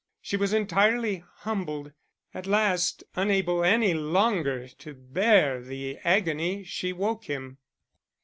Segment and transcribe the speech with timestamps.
[0.19, 1.91] She was entirely humbled.
[2.33, 7.59] At last, unable any longer to bear the agony, she woke him.